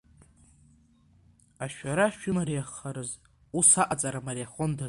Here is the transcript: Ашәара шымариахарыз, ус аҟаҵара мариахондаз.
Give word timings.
Ашәара 1.63 2.07
шымариахарыз, 2.17 3.11
ус 3.57 3.69
аҟаҵара 3.81 4.25
мариахондаз. 4.25 4.79